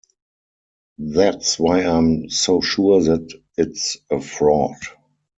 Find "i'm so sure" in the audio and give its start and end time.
1.83-3.03